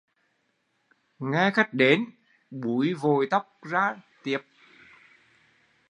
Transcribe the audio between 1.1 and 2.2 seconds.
Nghe khách đến